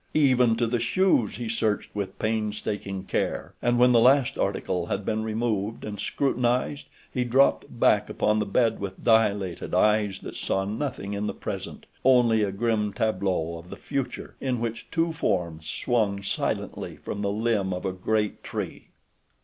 Even 0.15 0.55
to 0.55 0.65
the 0.65 0.79
shoes 0.79 1.35
he 1.35 1.47
searched 1.47 1.93
with 1.95 2.17
painstaking 2.17 3.03
care, 3.03 3.53
and 3.61 3.77
when 3.77 3.91
the 3.91 3.99
last 3.99 4.35
article 4.35 4.87
had 4.87 5.05
been 5.05 5.21
removed 5.23 5.83
and 5.85 5.99
scrutinized 5.99 6.87
he 7.13 7.23
dropped 7.23 7.79
back 7.79 8.09
upon 8.09 8.39
the 8.39 8.45
bed 8.47 8.79
with 8.79 9.03
dilated 9.03 9.75
eyes 9.75 10.17
that 10.21 10.35
saw 10.35 10.65
nothing 10.65 11.13
in 11.13 11.27
the 11.27 11.35
present—only 11.35 12.41
a 12.41 12.51
grim 12.51 12.91
tableau 12.91 13.59
of 13.59 13.69
the 13.69 13.77
future 13.77 14.33
in 14.41 14.59
which 14.59 14.87
two 14.89 15.11
forms 15.11 15.69
swung 15.69 16.23
silently 16.23 16.97
from 16.97 17.21
the 17.21 17.29
limb 17.31 17.71
of 17.71 17.85
a 17.85 17.93
great 17.93 18.43
tree. 18.43 18.87